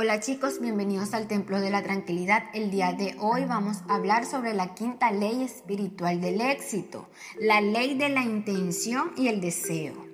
Hola 0.00 0.20
chicos, 0.20 0.60
bienvenidos 0.60 1.12
al 1.12 1.26
Templo 1.26 1.60
de 1.60 1.70
la 1.70 1.82
Tranquilidad. 1.82 2.44
El 2.54 2.70
día 2.70 2.92
de 2.92 3.16
hoy 3.18 3.46
vamos 3.46 3.78
a 3.88 3.96
hablar 3.96 4.26
sobre 4.26 4.54
la 4.54 4.72
quinta 4.72 5.10
ley 5.10 5.42
espiritual 5.42 6.20
del 6.20 6.40
éxito, 6.40 7.08
la 7.40 7.60
ley 7.60 7.98
de 7.98 8.08
la 8.08 8.22
intención 8.22 9.10
y 9.16 9.26
el 9.26 9.40
deseo. 9.40 10.06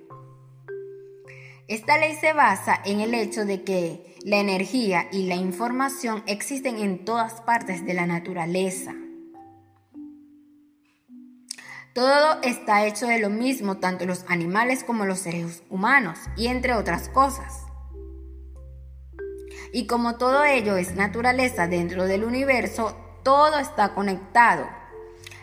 Esta 1.67 1.99
ley 1.99 2.15
se 2.15 2.33
basa 2.33 2.81
en 2.83 2.99
el 2.99 3.13
hecho 3.13 3.45
de 3.45 3.61
que 3.61 4.15
la 4.23 4.37
energía 4.37 5.07
y 5.11 5.27
la 5.27 5.35
información 5.35 6.23
existen 6.25 6.79
en 6.79 7.05
todas 7.05 7.41
partes 7.41 7.85
de 7.85 7.93
la 7.93 8.07
naturaleza. 8.07 8.95
Todo 11.93 12.41
está 12.41 12.87
hecho 12.87 13.05
de 13.05 13.19
lo 13.19 13.29
mismo, 13.29 13.77
tanto 13.77 14.07
los 14.07 14.25
animales 14.29 14.83
como 14.83 15.05
los 15.05 15.19
seres 15.19 15.61
humanos, 15.69 16.17
y 16.35 16.47
entre 16.47 16.73
otras 16.73 17.07
cosas. 17.09 17.65
Y 19.71 19.87
como 19.87 20.15
todo 20.15 20.43
ello 20.43 20.77
es 20.77 20.95
naturaleza 20.95 21.67
dentro 21.67 22.05
del 22.05 22.23
universo, 22.23 22.95
todo 23.23 23.59
está 23.59 23.93
conectado. 23.93 24.65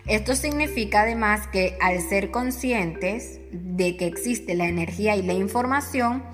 Esto 0.06 0.34
significa 0.34 1.02
además 1.02 1.46
que 1.46 1.76
al 1.80 2.00
ser 2.00 2.30
conscientes 2.30 3.40
de 3.52 3.96
que 3.96 4.06
existe 4.06 4.54
la 4.54 4.66
energía 4.66 5.14
y 5.16 5.22
la 5.22 5.32
información, 5.32 6.24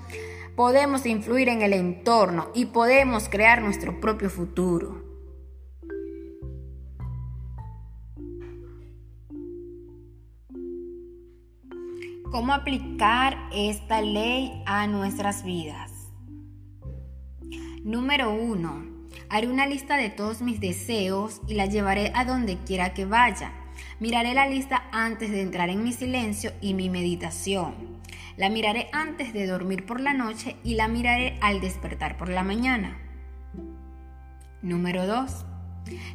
podemos 0.55 1.05
influir 1.05 1.49
en 1.49 1.61
el 1.61 1.73
entorno 1.73 2.49
y 2.53 2.65
podemos 2.65 3.29
crear 3.29 3.61
nuestro 3.61 3.99
propio 4.01 4.29
futuro. 4.29 5.09
¿Cómo 12.31 12.53
aplicar 12.53 13.37
esta 13.51 14.01
ley 14.01 14.63
a 14.65 14.85
nuestras 14.85 15.43
vidas? 15.43 15.88
Número 17.83 18.33
1. 18.33 18.85
Haré 19.29 19.47
una 19.47 19.65
lista 19.65 19.95
de 19.95 20.09
todos 20.09 20.41
mis 20.41 20.59
deseos 20.59 21.41
y 21.47 21.53
la 21.53 21.65
llevaré 21.65 22.11
a 22.13 22.25
donde 22.25 22.57
quiera 22.57 22.93
que 22.93 23.05
vaya. 23.05 23.53
Miraré 24.01 24.33
la 24.33 24.49
lista 24.49 24.83
antes 24.91 25.31
de 25.31 25.41
entrar 25.41 25.69
en 25.69 25.81
mi 25.81 25.93
silencio 25.93 26.51
y 26.59 26.73
mi 26.73 26.89
meditación. 26.89 27.75
La 28.35 28.49
miraré 28.49 28.89
antes 28.91 29.31
de 29.31 29.47
dormir 29.47 29.85
por 29.85 30.01
la 30.01 30.13
noche 30.13 30.57
y 30.61 30.75
la 30.75 30.89
miraré 30.89 31.37
al 31.39 31.61
despertar 31.61 32.17
por 32.17 32.27
la 32.27 32.43
mañana. 32.43 32.97
Número 34.61 35.07
2. 35.07 35.45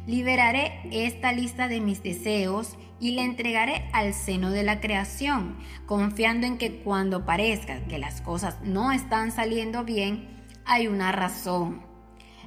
Liberaré 0.05 0.71
esta 0.91 1.31
lista 1.31 1.67
de 1.67 1.81
mis 1.81 2.03
deseos 2.03 2.77
y 2.99 3.13
la 3.13 3.23
entregaré 3.23 3.89
al 3.91 4.13
seno 4.13 4.51
de 4.51 4.61
la 4.61 4.79
creación, 4.81 5.57
confiando 5.87 6.45
en 6.45 6.59
que 6.59 6.83
cuando 6.83 7.25
parezca 7.25 7.83
que 7.85 7.97
las 7.97 8.21
cosas 8.21 8.61
no 8.61 8.91
están 8.91 9.31
saliendo 9.31 9.83
bien, 9.83 10.34
hay 10.65 10.87
una 10.87 11.11
razón 11.11 11.81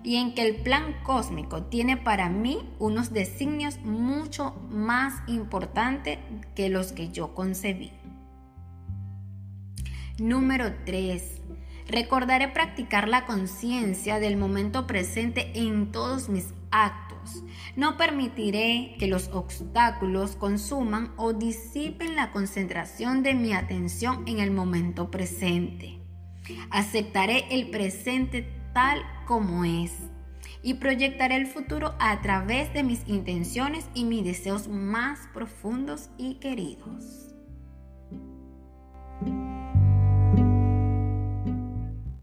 y 0.03 0.17
en 0.17 0.35
que 0.35 0.43
el 0.43 0.57
plan 0.57 0.97
cósmico 1.03 1.65
tiene 1.65 1.97
para 1.97 2.29
mí 2.29 2.59
unos 2.79 3.13
designios 3.13 3.79
mucho 3.81 4.55
más 4.71 5.23
importantes 5.27 6.19
que 6.55 6.69
los 6.69 6.93
que 6.93 7.11
yo 7.11 7.35
concebí. 7.35 7.93
Número 10.19 10.73
3. 10.85 11.43
Recordaré 11.89 12.49
practicar 12.49 13.09
la 13.09 13.25
conciencia 13.25 14.21
del 14.21 14.37
momento 14.37 14.87
presente 14.87 15.53
en 15.55 15.91
todos 15.91 16.29
mis 16.29 16.53
actos. 16.71 17.45
No 17.77 17.97
permitiré 17.97 18.97
que 18.99 19.07
los 19.07 19.29
obstáculos 19.29 20.37
consuman 20.37 21.13
o 21.17 21.33
disipen 21.33 22.17
la 22.17 22.31
concentración 22.33 23.23
de 23.23 23.35
mi 23.35 23.53
atención 23.53 24.25
en 24.27 24.39
el 24.39 24.51
momento 24.51 25.11
presente. 25.11 25.98
Aceptaré 26.71 27.45
el 27.51 27.71
presente 27.71 28.49
tal 28.73 29.03
como 29.27 29.65
es 29.65 29.93
y 30.63 30.75
proyectaré 30.75 31.37
el 31.37 31.47
futuro 31.47 31.95
a 31.99 32.21
través 32.21 32.73
de 32.73 32.83
mis 32.83 33.07
intenciones 33.07 33.87
y 33.95 34.05
mis 34.05 34.25
deseos 34.25 34.69
más 34.69 35.21
profundos 35.33 36.11
y 36.19 36.35
queridos. 36.37 37.38